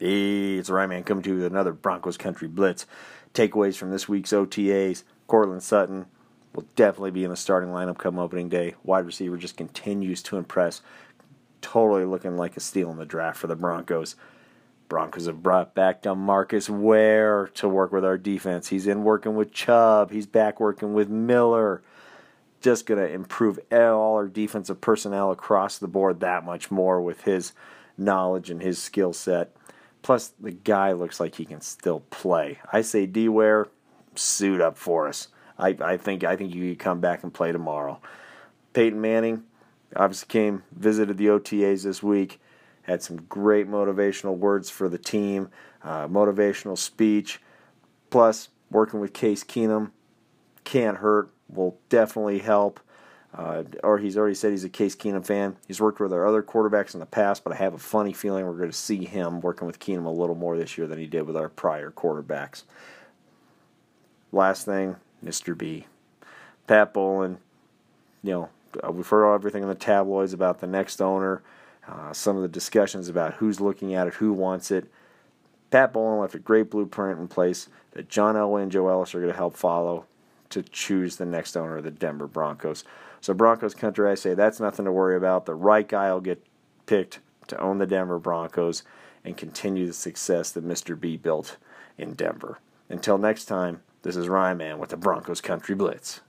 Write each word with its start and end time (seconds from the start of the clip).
It's 0.00 0.70
Man 0.70 1.04
coming 1.04 1.22
to 1.24 1.30
you 1.30 1.36
with 1.36 1.44
another 1.44 1.72
Broncos 1.74 2.16
Country 2.16 2.48
Blitz. 2.48 2.86
Takeaways 3.34 3.76
from 3.76 3.90
this 3.90 4.08
week's 4.08 4.32
OTAs. 4.32 5.04
Courtland 5.26 5.62
Sutton 5.62 6.06
will 6.54 6.64
definitely 6.74 7.10
be 7.10 7.24
in 7.24 7.30
the 7.30 7.36
starting 7.36 7.68
lineup 7.68 7.98
come 7.98 8.18
opening 8.18 8.48
day. 8.48 8.74
Wide 8.82 9.04
receiver 9.04 9.36
just 9.36 9.58
continues 9.58 10.22
to 10.22 10.38
impress. 10.38 10.80
Totally 11.60 12.06
looking 12.06 12.38
like 12.38 12.56
a 12.56 12.60
steal 12.60 12.90
in 12.90 12.96
the 12.96 13.04
draft 13.04 13.38
for 13.38 13.46
the 13.46 13.54
Broncos. 13.54 14.16
Broncos 14.88 15.26
have 15.26 15.42
brought 15.42 15.74
back 15.74 16.02
Demarcus 16.02 16.70
Ware 16.70 17.48
to 17.54 17.68
work 17.68 17.92
with 17.92 18.04
our 18.04 18.18
defense. 18.18 18.68
He's 18.68 18.86
in 18.86 19.04
working 19.04 19.36
with 19.36 19.52
Chubb. 19.52 20.10
He's 20.10 20.26
back 20.26 20.60
working 20.60 20.94
with 20.94 21.10
Miller. 21.10 21.82
Just 22.62 22.86
going 22.86 23.00
to 23.00 23.12
improve 23.12 23.60
all 23.70 24.14
our 24.16 24.28
defensive 24.28 24.80
personnel 24.80 25.30
across 25.30 25.76
the 25.76 25.88
board 25.88 26.20
that 26.20 26.44
much 26.44 26.70
more 26.70 27.02
with 27.02 27.22
his 27.22 27.52
knowledge 27.98 28.50
and 28.50 28.62
his 28.62 28.80
skill 28.80 29.12
set. 29.12 29.54
Plus, 30.02 30.32
the 30.40 30.50
guy 30.50 30.92
looks 30.92 31.20
like 31.20 31.34
he 31.34 31.44
can 31.44 31.60
still 31.60 32.00
play. 32.10 32.58
I 32.72 32.80
say 32.82 33.06
D 33.06 33.28
Ware, 33.28 33.68
suit 34.14 34.60
up 34.60 34.76
for 34.76 35.08
us. 35.08 35.28
I, 35.58 35.76
I 35.80 35.96
think 35.96 36.24
I 36.24 36.36
think 36.36 36.54
you 36.54 36.70
could 36.70 36.78
come 36.78 37.00
back 37.00 37.22
and 37.22 37.32
play 37.32 37.52
tomorrow. 37.52 38.00
Peyton 38.72 39.00
Manning 39.00 39.44
obviously 39.96 40.28
came, 40.28 40.62
visited 40.72 41.18
the 41.18 41.26
OTAs 41.26 41.82
this 41.82 42.02
week, 42.02 42.40
had 42.82 43.02
some 43.02 43.22
great 43.22 43.68
motivational 43.68 44.36
words 44.36 44.70
for 44.70 44.88
the 44.88 44.98
team, 44.98 45.50
uh, 45.82 46.06
motivational 46.08 46.78
speech. 46.78 47.40
Plus, 48.08 48.48
working 48.70 49.00
with 49.00 49.12
Case 49.12 49.44
Keenum 49.44 49.90
can't 50.64 50.98
hurt, 50.98 51.30
will 51.48 51.78
definitely 51.88 52.38
help. 52.38 52.80
Uh, 53.32 53.62
or 53.84 53.98
he's 53.98 54.16
already 54.16 54.34
said 54.34 54.50
he's 54.50 54.64
a 54.64 54.68
Case 54.68 54.96
Keenum 54.96 55.24
fan. 55.24 55.56
He's 55.68 55.80
worked 55.80 56.00
with 56.00 56.12
our 56.12 56.26
other 56.26 56.42
quarterbacks 56.42 56.94
in 56.94 57.00
the 57.00 57.06
past, 57.06 57.44
but 57.44 57.52
I 57.52 57.56
have 57.56 57.74
a 57.74 57.78
funny 57.78 58.12
feeling 58.12 58.44
we're 58.44 58.54
going 58.54 58.70
to 58.70 58.76
see 58.76 59.04
him 59.04 59.40
working 59.40 59.66
with 59.66 59.78
Keenum 59.78 60.06
a 60.06 60.10
little 60.10 60.34
more 60.34 60.58
this 60.58 60.76
year 60.76 60.88
than 60.88 60.98
he 60.98 61.06
did 61.06 61.22
with 61.22 61.36
our 61.36 61.48
prior 61.48 61.92
quarterbacks. 61.92 62.64
Last 64.32 64.64
thing, 64.64 64.96
Mr. 65.24 65.56
B. 65.56 65.86
Pat 66.66 66.92
Bowlen, 66.92 67.38
you 68.22 68.32
know, 68.32 68.48
uh, 68.84 68.90
we've 68.90 69.06
heard 69.06 69.32
everything 69.32 69.62
in 69.62 69.68
the 69.68 69.74
tabloids 69.74 70.32
about 70.32 70.60
the 70.60 70.66
next 70.66 71.00
owner, 71.00 71.42
uh, 71.88 72.12
some 72.12 72.36
of 72.36 72.42
the 72.42 72.48
discussions 72.48 73.08
about 73.08 73.34
who's 73.34 73.60
looking 73.60 73.94
at 73.94 74.06
it, 74.06 74.14
who 74.14 74.32
wants 74.32 74.70
it. 74.70 74.90
Pat 75.70 75.92
Bowlen 75.92 76.20
left 76.20 76.34
a 76.34 76.38
great 76.38 76.70
blueprint 76.70 77.20
in 77.20 77.28
place 77.28 77.68
that 77.92 78.08
John 78.08 78.34
Elway 78.34 78.62
and 78.62 78.72
Joe 78.72 78.88
Ellis 78.88 79.14
are 79.14 79.20
going 79.20 79.32
to 79.32 79.36
help 79.36 79.56
follow 79.56 80.06
to 80.50 80.62
choose 80.62 81.16
the 81.16 81.26
next 81.26 81.56
owner 81.56 81.78
of 81.78 81.84
the 81.84 81.90
Denver 81.90 82.26
Broncos. 82.26 82.84
So 83.20 83.34
Broncos 83.34 83.74
country, 83.74 84.10
I 84.10 84.14
say 84.14 84.34
that's 84.34 84.60
nothing 84.60 84.84
to 84.84 84.92
worry 84.92 85.16
about. 85.16 85.46
The 85.46 85.54
right 85.54 85.88
guy 85.88 86.12
will 86.12 86.20
get 86.20 86.44
picked 86.86 87.20
to 87.48 87.60
own 87.60 87.78
the 87.78 87.86
Denver 87.86 88.18
Broncos 88.18 88.82
and 89.24 89.36
continue 89.36 89.86
the 89.86 89.92
success 89.92 90.50
that 90.52 90.66
Mr. 90.66 90.98
B 90.98 91.16
built 91.16 91.56
in 91.98 92.14
Denver. 92.14 92.58
Until 92.88 93.18
next 93.18 93.44
time, 93.44 93.82
this 94.02 94.16
is 94.16 94.28
Ryan 94.28 94.58
Man 94.58 94.78
with 94.78 94.90
the 94.90 94.96
Broncos 94.96 95.40
Country 95.40 95.74
Blitz. 95.74 96.20